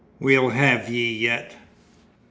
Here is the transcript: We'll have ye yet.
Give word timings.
We'll 0.19 0.49
have 0.49 0.89
ye 0.89 1.11
yet. 1.13 1.53